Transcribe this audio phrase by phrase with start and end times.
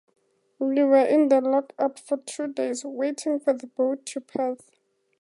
[0.57, 4.71] We were in the lock-up for two days waiting for the boat to Perth.